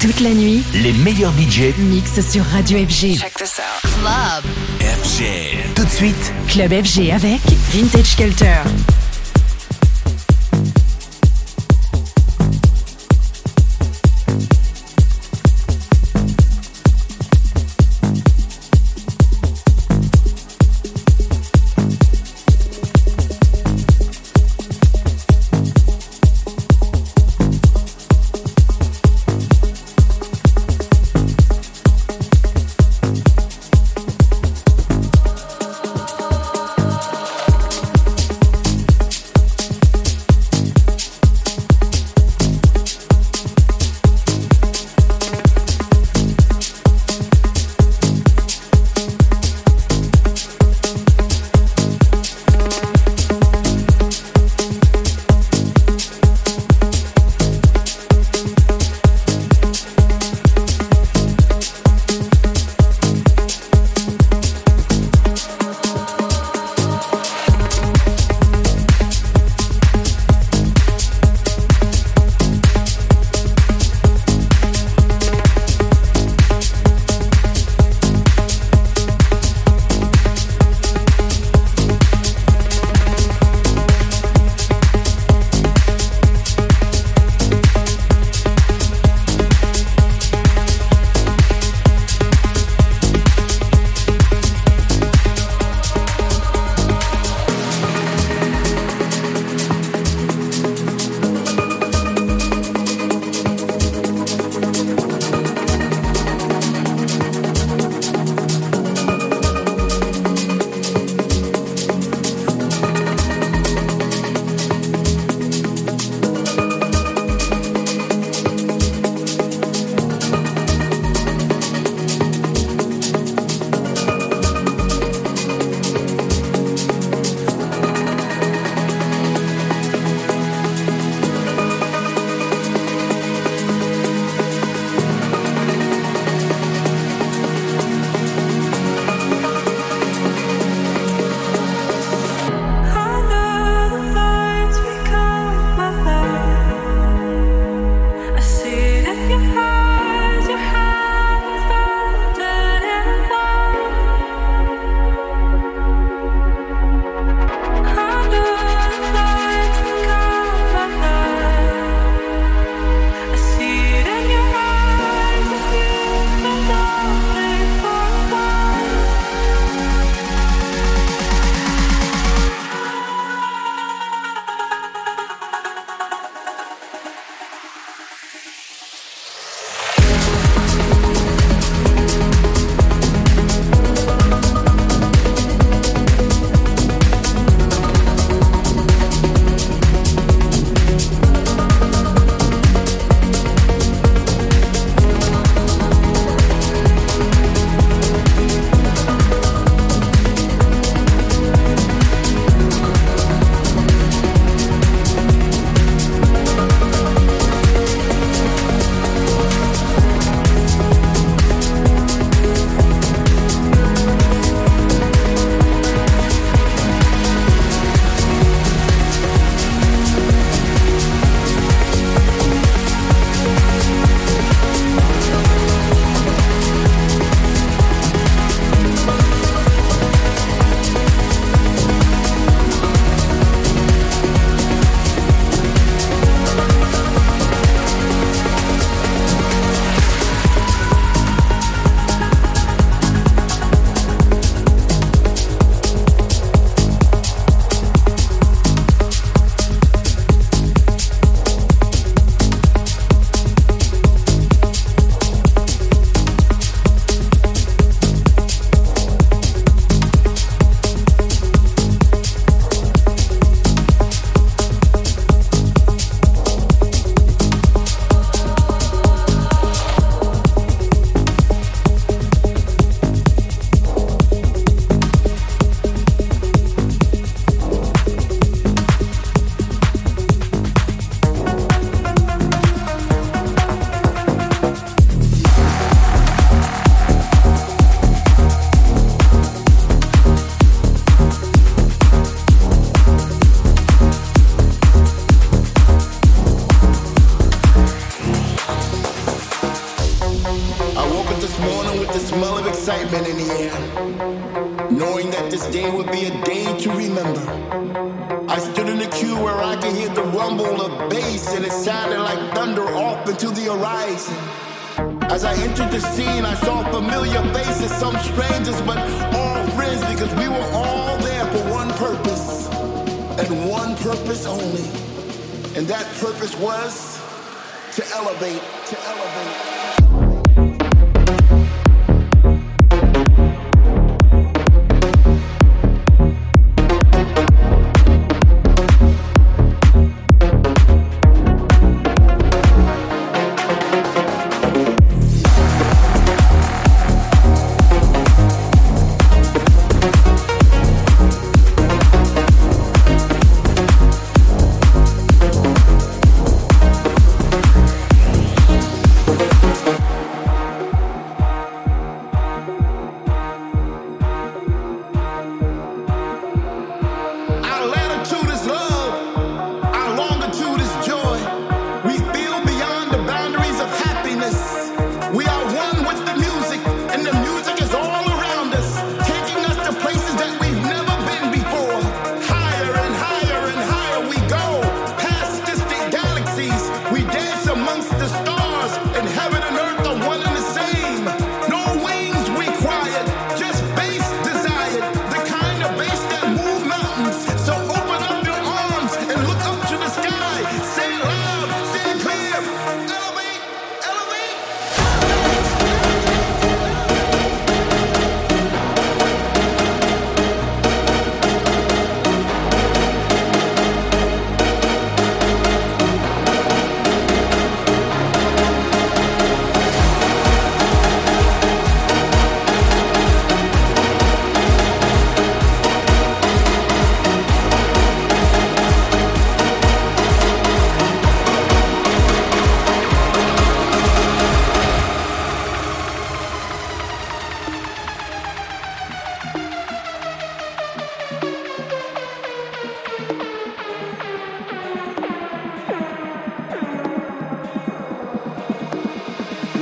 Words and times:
Toute 0.00 0.20
la 0.20 0.30
nuit, 0.30 0.62
Les 0.74 0.92
meilleurs 0.92 1.32
budgets 1.32 1.74
mix 1.76 2.20
sur 2.20 2.44
Radio 2.44 2.78
FG. 2.78 3.18
Check 3.18 3.34
this 3.34 3.58
out. 3.58 3.90
Club. 4.00 4.44
FG. 4.80 5.74
Tout 5.74 5.84
de 5.84 5.90
suite, 5.90 6.32
Club 6.46 6.70
FG 6.72 7.10
avec 7.10 7.40
Vintage 7.72 8.14
Culture. 8.14 8.62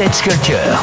Vintage 0.00 0.22
Culture. 0.22 0.79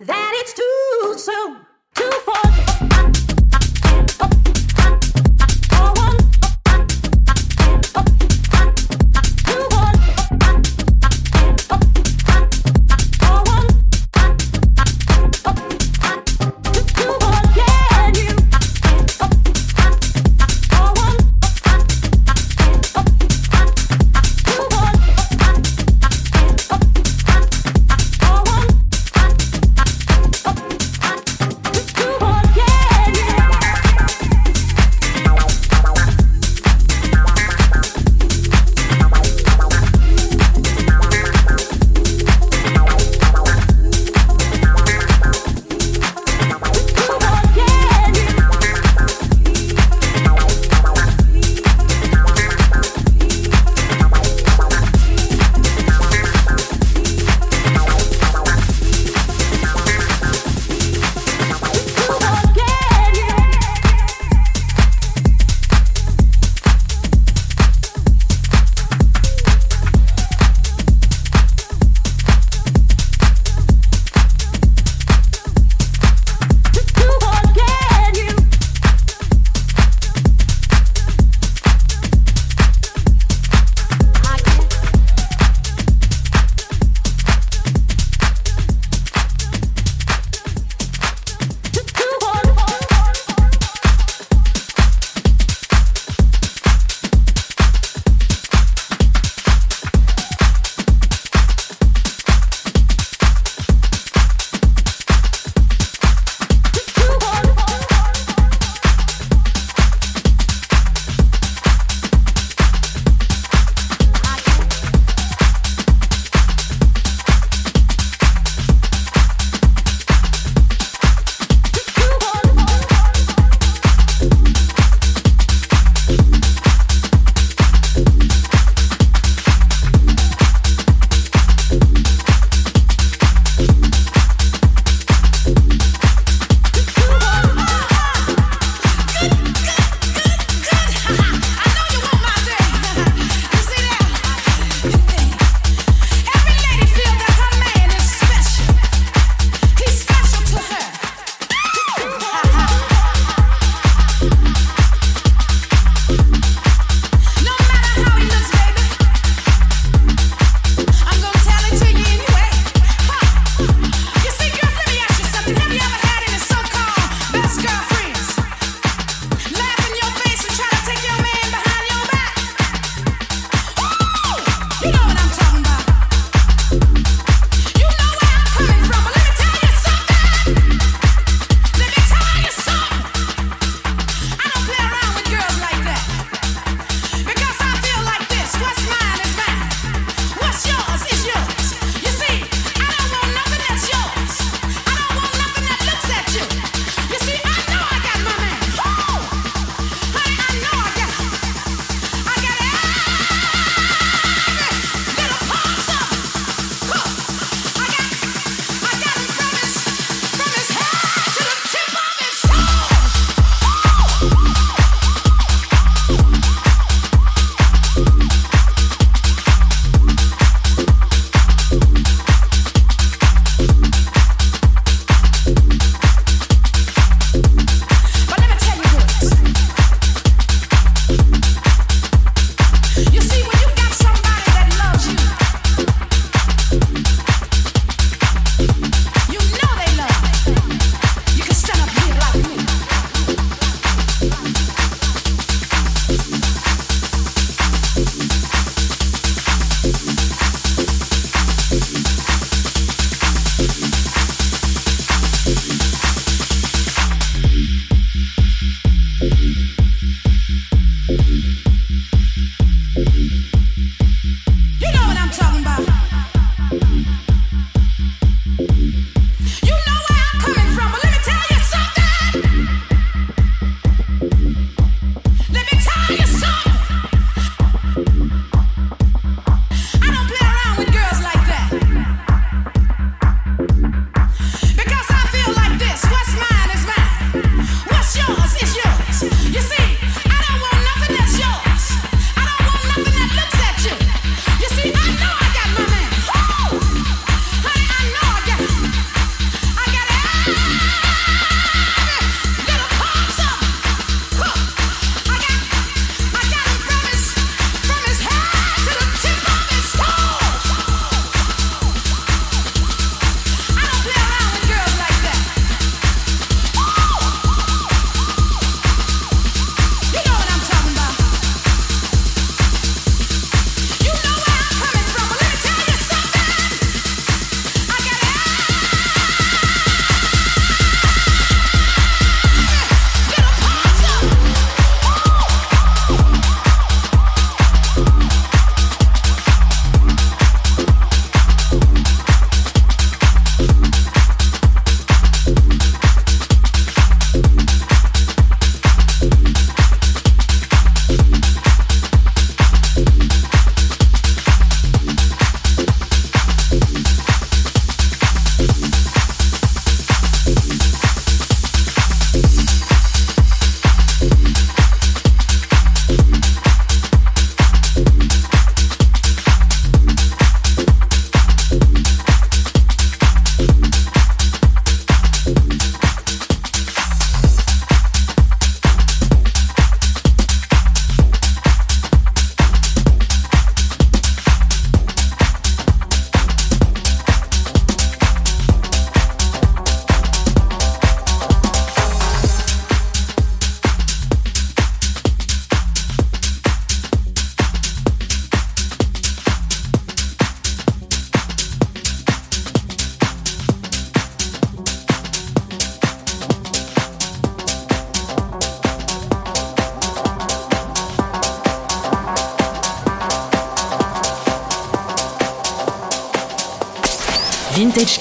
that 0.00 0.32
it's 0.42 0.52
too 0.52 0.83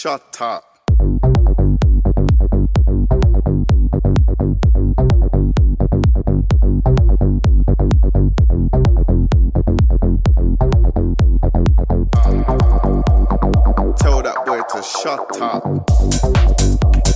Shut 0.00 0.40
up. 0.40 0.62
Tell 13.96 14.22
that 14.22 14.44
boy 14.46 14.60
to 14.70 14.82
shut 14.84 15.42
up. 15.42 17.07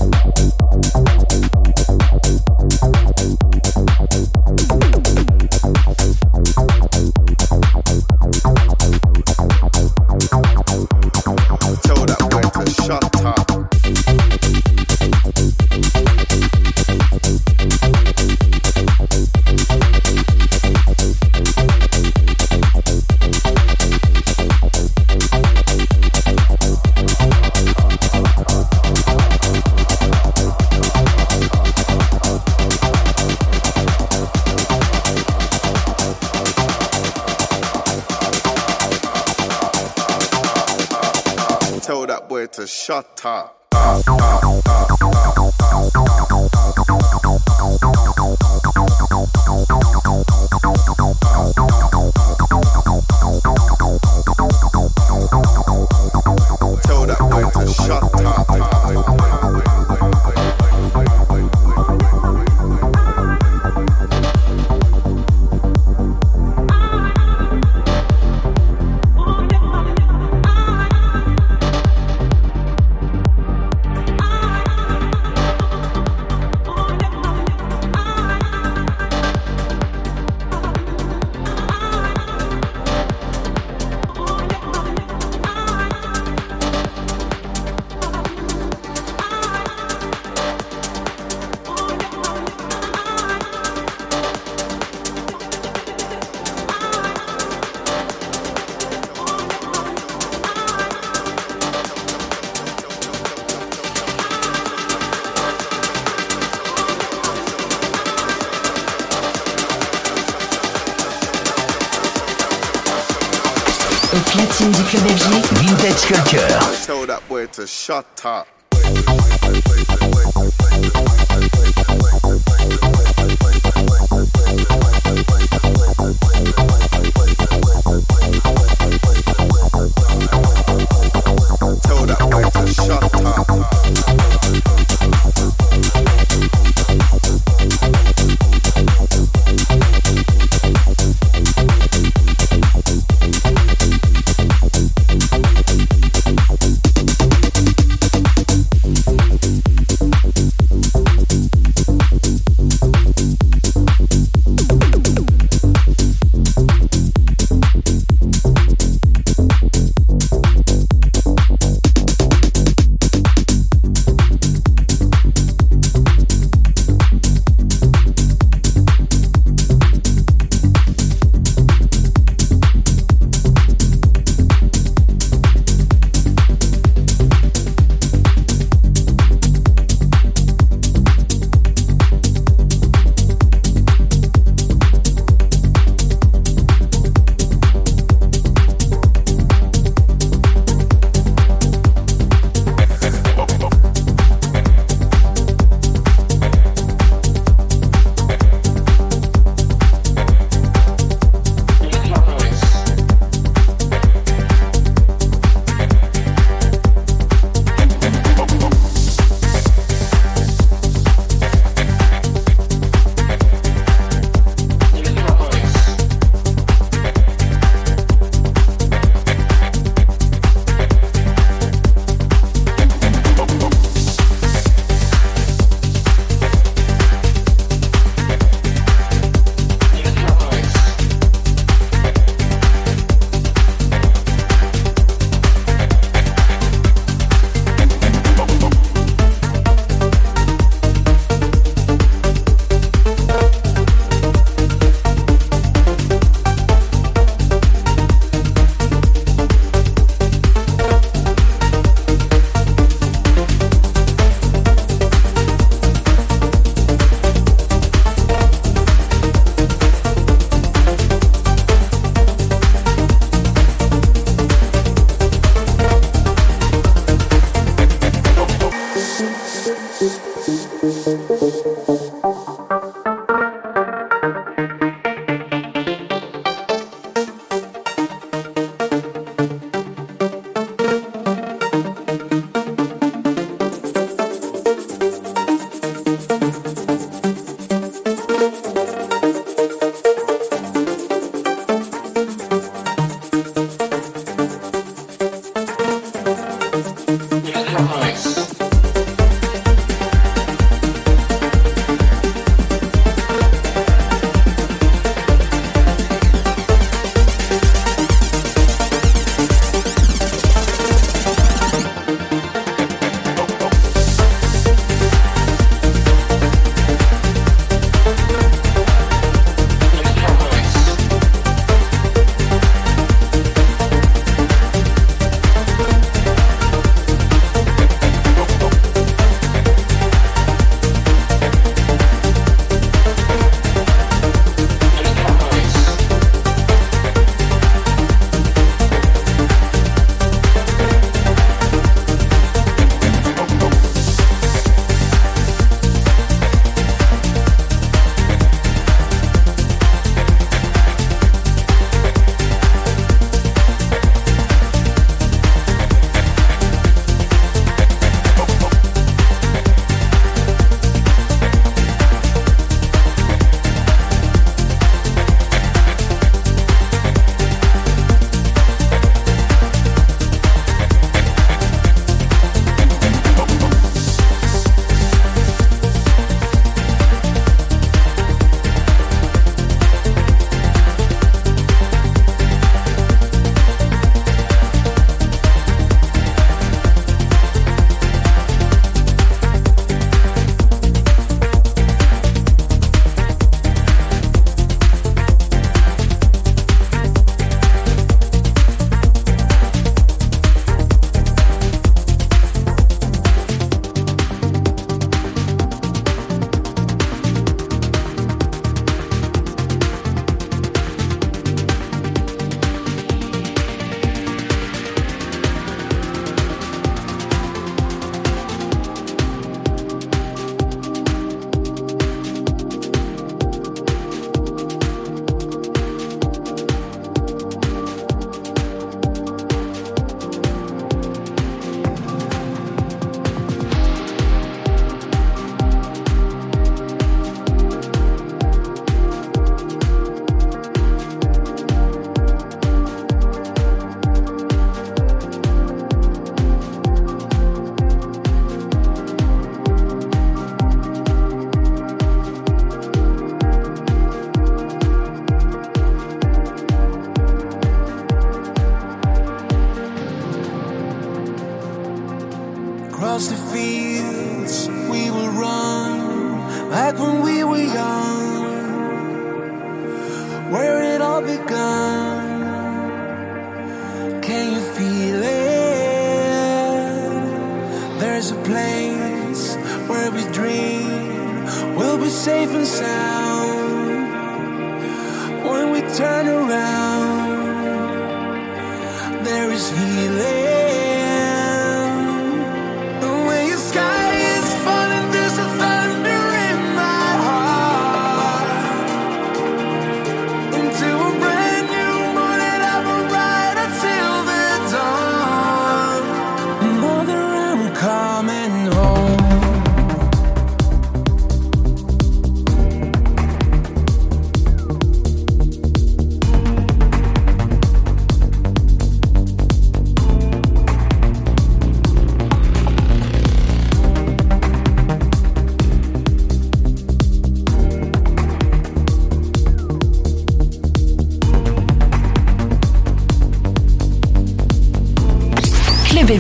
Vintage 114.13 116.03
Culture. 116.05 116.85
Tell 116.85 117.07
that 117.07 117.23
boy 117.31 117.47
to 117.47 117.67
shut 117.67 118.21
up. 118.27 118.52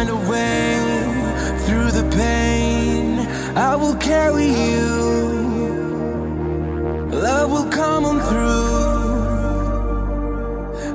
find 0.00 0.08
a 0.08 0.30
way 0.30 0.78
through 1.66 1.90
the 1.90 2.08
pain. 2.16 3.18
I 3.54 3.76
will 3.76 3.96
carry 3.96 4.46
you. 4.46 4.88
Love 7.10 7.50
will 7.52 7.70
come 7.70 8.06
on 8.06 8.18
through. 8.28 8.70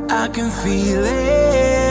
I 0.10 0.28
can 0.30 0.50
feel 0.50 1.04
it. 1.06 1.85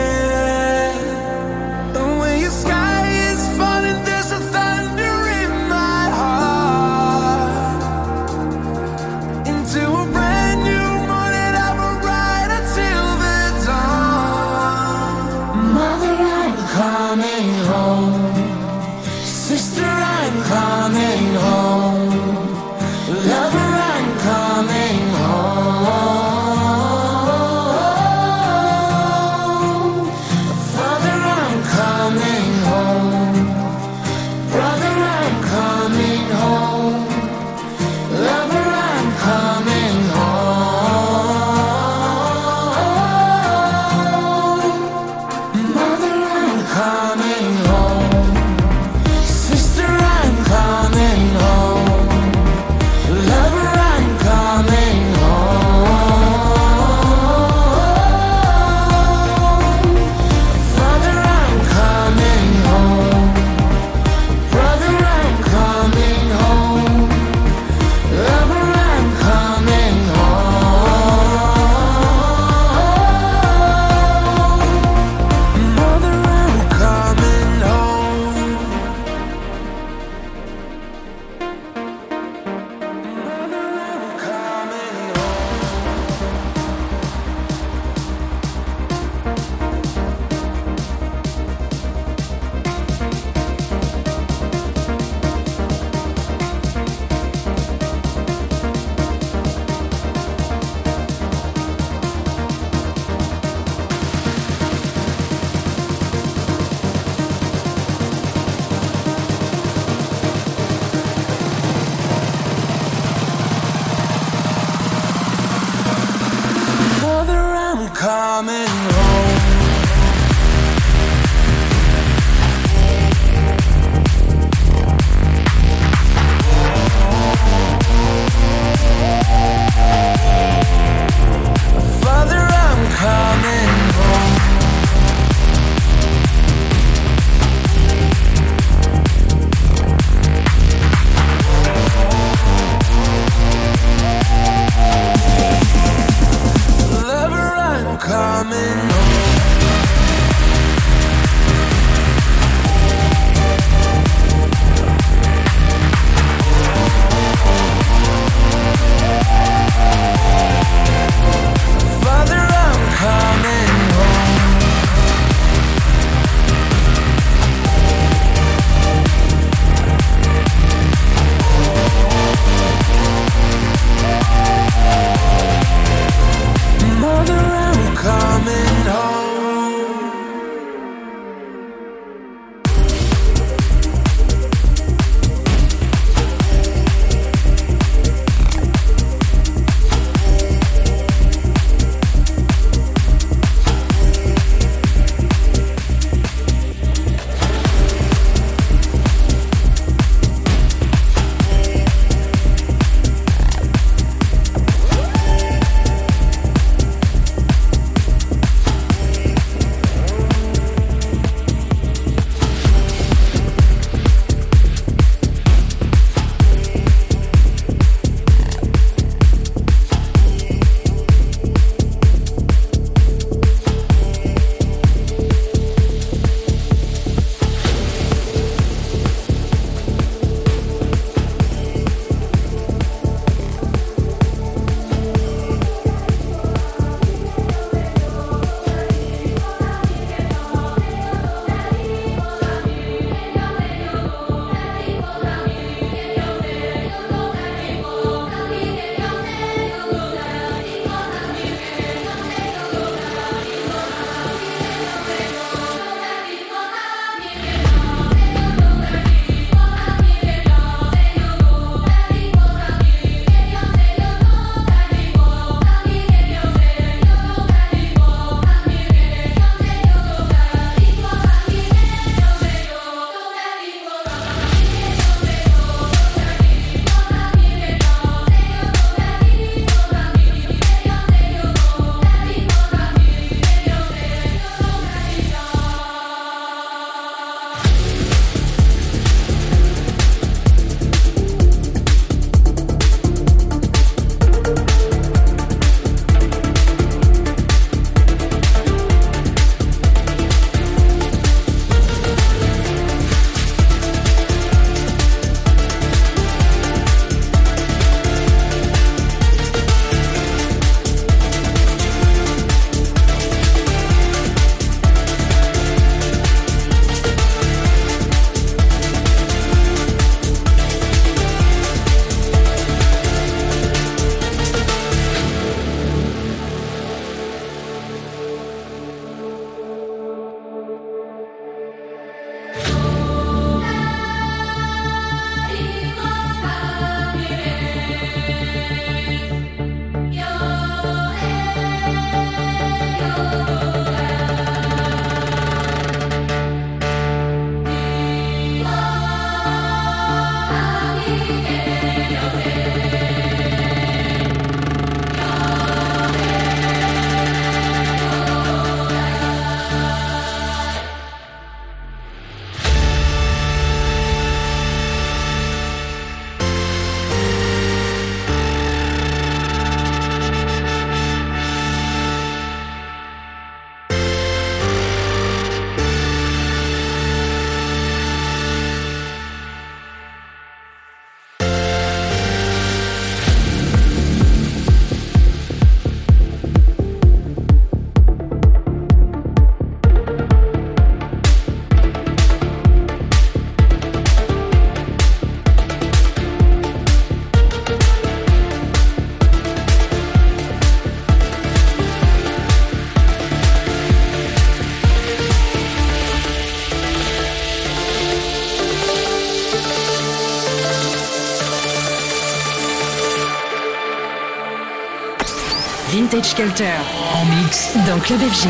Vintage 416.15 416.35
Culture. 416.35 416.65
En 417.13 417.25
mix 417.25 417.75
dans 417.85 417.99
Club 417.99 418.21
FG. 418.21 418.47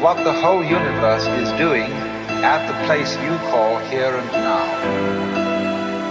What 0.00 0.16
the 0.24 0.32
whole 0.32 0.64
universe 0.64 1.26
is 1.26 1.52
doing 1.58 1.92
at 2.40 2.66
the 2.66 2.86
place 2.86 3.14
you 3.16 3.36
call 3.52 3.76
here 3.92 4.16
and 4.16 4.32
now. 4.32 4.64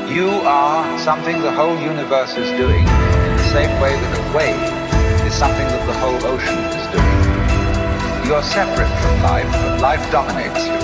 You 0.08 0.30
are 0.46 0.86
something 1.00 1.42
the 1.42 1.52
whole 1.52 1.76
universe 1.80 2.38
is 2.38 2.52
doing 2.52 2.86
in 2.86 3.34
the 3.38 3.50
same 3.50 3.82
way 3.82 3.98
that 3.98 4.14
a 4.14 4.38
wave 4.38 5.26
is 5.26 5.34
something 5.34 5.66
that 5.66 5.84
the 5.88 5.98
whole 5.98 6.22
ocean 6.30 6.60
is 6.78 6.86
doing. 6.94 8.28
You 8.28 8.36
are 8.36 8.44
separate 8.44 8.94
from 9.02 9.24
life, 9.24 9.50
but 9.50 9.82
life 9.82 10.12
dominates 10.12 10.62
you. 10.70 10.78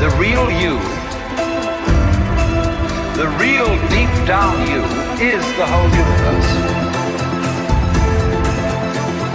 The 0.00 0.08
real 0.16 0.48
you, 0.48 0.80
the 3.20 3.28
real 3.36 3.68
deep 3.92 4.12
down 4.24 4.56
you, 4.64 4.80
is 5.20 5.44
the 5.60 5.66
whole 5.68 5.90
universe. 5.92 6.50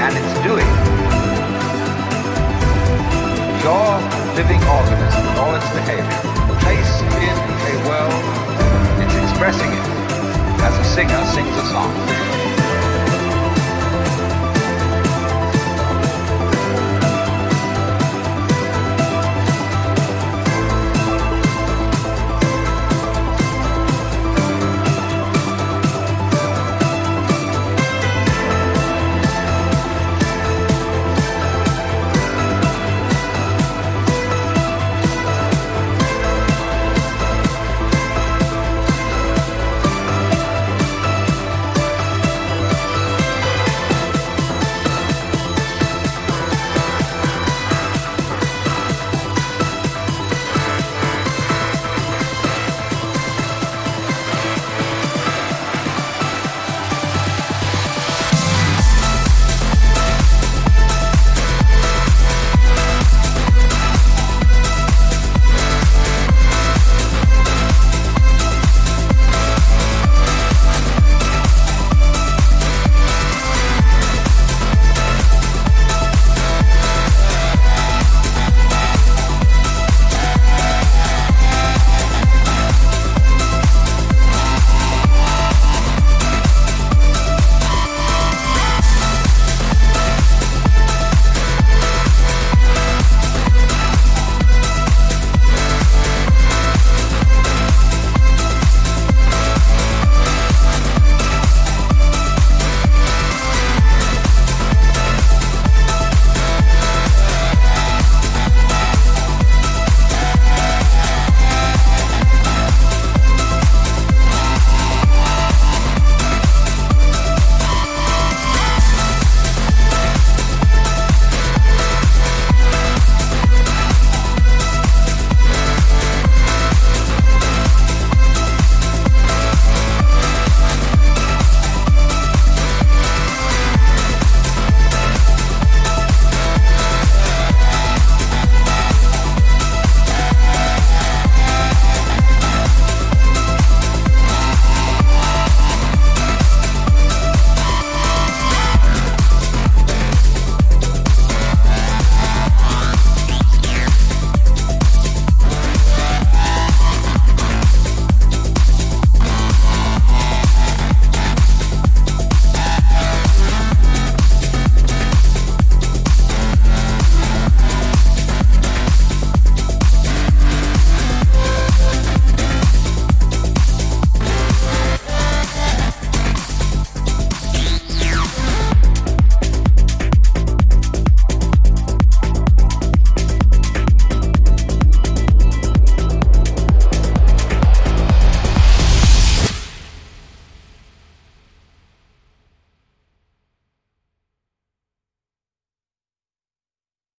And 0.02 0.18
it's 0.18 0.44
doing 0.44 0.89
your 3.64 4.00
living 4.36 4.62
organism 4.64 5.26
all 5.38 5.54
its 5.56 5.70
behavior, 5.72 6.22
place 6.64 7.02
in 7.02 7.36
a 7.70 7.76
world, 7.88 8.24
it's 9.04 9.16
expressing 9.16 9.72
it 9.72 9.86
as 10.62 10.78
a 10.78 10.84
singer 10.84 11.26
sings 11.26 11.56
a 11.58 11.66
song. 11.72 12.29